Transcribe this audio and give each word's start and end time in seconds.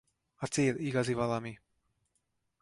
A 0.37 0.45
cél 0.45 0.75
igazi 0.75 1.13
valami! 1.13 1.59